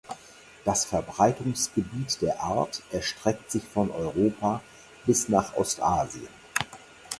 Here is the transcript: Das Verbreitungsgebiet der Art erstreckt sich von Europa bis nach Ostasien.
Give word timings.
Das 0.65 0.83
Verbreitungsgebiet 0.85 2.23
der 2.23 2.41
Art 2.41 2.81
erstreckt 2.91 3.51
sich 3.51 3.63
von 3.63 3.91
Europa 3.91 4.63
bis 5.05 5.29
nach 5.29 5.55
Ostasien. 5.57 6.27